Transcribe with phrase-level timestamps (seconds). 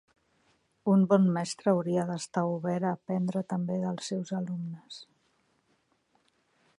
[0.93, 5.01] Un bon mestre hauria d'estar obert a aprendre també dels seus alumnes.